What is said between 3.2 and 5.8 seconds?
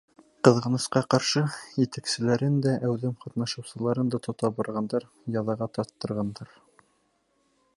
ҡатнашыусыларын да тота барғандар, язаға